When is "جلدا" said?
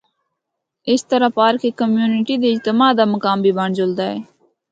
3.77-4.05